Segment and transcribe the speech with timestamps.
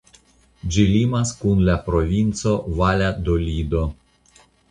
[0.75, 3.83] Ĝi limas kun la Provinco Valadolido.